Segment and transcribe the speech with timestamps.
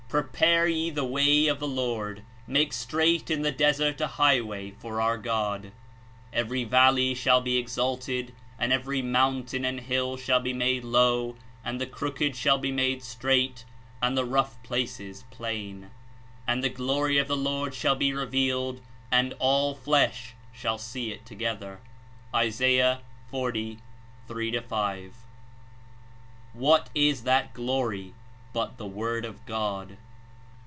[0.11, 4.99] ''Prepare ye the zvay of the LoRD, juakc straight in the desert a highway for
[4.99, 5.71] our God."
[6.33, 11.79] "Every valley shall be exalted, and every mountain and hill shall be made lozv, and
[11.79, 13.63] the crooked shall be made straight,
[14.01, 15.89] and the rough places plain/' 3fi
[16.45, 18.81] ''And the glcry of the Lord shall be revealed,
[19.13, 21.79] and all flesh shall see it together
[22.35, 22.47] J'
[22.81, 22.97] (Is.
[23.29, 23.79] 40.
[24.27, 25.15] 3 5.)
[26.51, 28.13] What Is that Glory
[28.53, 29.95] but the Word of God?